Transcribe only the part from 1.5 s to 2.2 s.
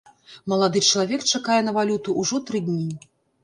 на валюту